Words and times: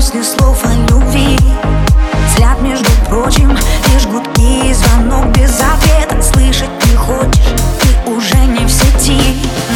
сквозь 0.00 0.28
слов 0.28 0.64
о 0.64 0.92
любви. 0.92 1.36
Взгляд, 2.28 2.60
между 2.60 2.88
прочим, 3.08 3.50
лишь 3.92 4.06
гудки 4.06 4.70
и 4.70 4.72
звонок 4.72 5.26
без 5.36 5.50
ответа. 5.60 6.22
Слышать 6.22 6.70
не 6.86 6.96
хочешь, 6.96 7.40
ты 7.80 8.10
уже 8.10 8.36
не 8.36 8.64
в 8.64 8.70
сети. 8.70 9.20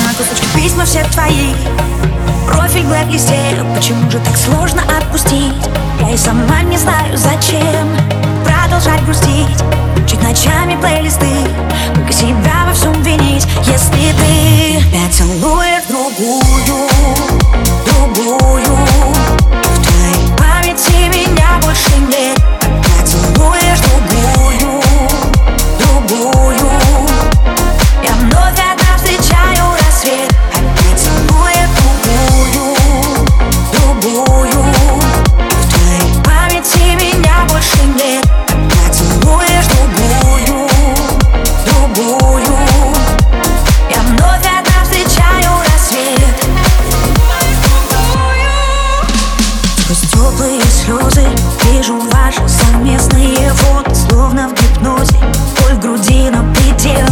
На 0.05 0.14
кусочки 0.14 0.46
письма 0.55 0.85
все 0.85 1.05
твои 1.13 1.55
Профиль 2.46 2.85
Блэк 2.85 3.11
листею 3.11 3.67
Почему 3.75 4.11
же 4.11 4.19
так 4.21 4.37
сложно 4.37 4.82
отпустить? 4.99 5.53
Я 6.00 6.11
и 6.13 6.17
сама 6.17 6.63
не 6.63 6.77
знаю 6.79 7.17
зачем 7.17 7.89
Продолжать 8.45 9.04
грустить. 9.04 9.49
Чуть 10.09 10.23
ночами 10.23 10.77
плейлисты 10.81 11.27
слезы. 50.84 51.27
Вижу 51.64 51.98
ваши 52.11 52.48
совместные 52.48 53.50
фото 53.50 53.94
Словно 53.94 54.48
в 54.48 54.55
гипнозе. 54.55 55.16
Боль 55.61 55.75
в 55.75 55.80
груди 55.80 56.30
на 56.30 56.42
предел. 56.55 57.06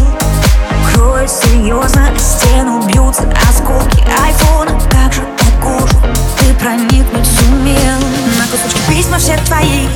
Кровь 0.92 1.30
серьезно 1.30 2.08
о 2.08 2.18
стену 2.18 2.82
бьются 2.86 3.22
Осколки 3.48 4.02
айфона. 4.24 4.72
Как 4.91 5.12
же 5.12 5.22
по 5.22 5.62
кожу 5.62 5.96
ты 6.38 6.52
проникнуть 6.54 7.26
сумел? 7.26 8.00
На 8.38 8.46
кусочки 8.50 8.80
письма 8.88 9.18
все 9.18 9.36
твои. 9.46 9.86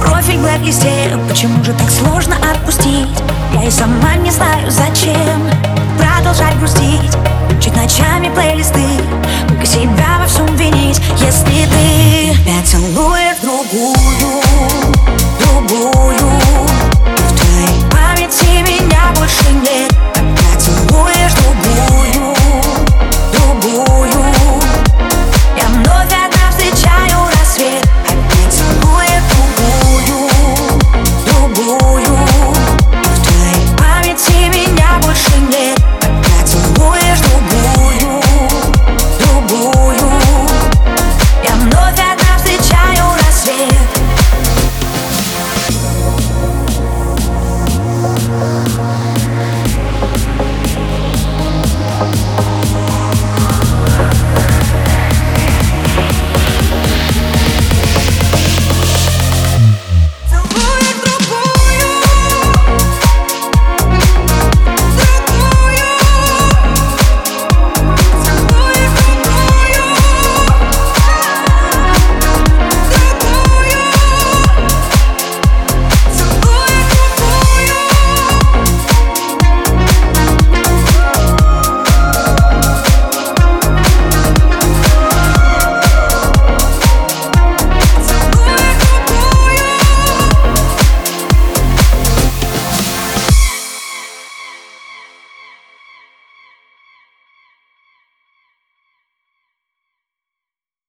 Профиль 0.00 0.38
в 0.38 0.42
блэк-листе 0.42 1.16
Почему 1.28 1.62
же 1.62 1.72
так 1.74 1.90
сложно 1.90 2.36
отпустить? 2.50 3.08
Я 3.54 3.64
и 3.64 3.70
сама 3.70 4.14
не 4.16 4.30
знаю 4.30 4.70
зачем 4.70 5.50
Продолжать 5.98 6.58
грустить. 6.58 7.16
Чуть 7.60 7.76
ночами 7.76 8.30
плейлисты. 8.34 8.89
тобою 15.70 15.92
В 17.04 17.38
твоей 17.38 17.90
памяти 17.90 18.62
меня 18.62 19.12
больше 19.16 19.52
нет. 19.52 19.99